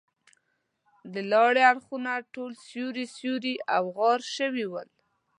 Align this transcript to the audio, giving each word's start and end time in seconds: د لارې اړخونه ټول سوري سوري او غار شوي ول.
د 1.13 1.15
لارې 1.31 1.61
اړخونه 1.71 2.11
ټول 2.33 2.51
سوري 2.69 3.05
سوري 3.17 3.55
او 3.75 3.83
غار 3.95 4.19
شوي 4.35 4.65
ول. 4.71 4.89